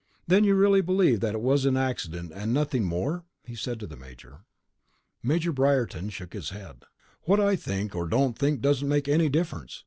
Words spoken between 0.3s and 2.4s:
you really believe that it was an accident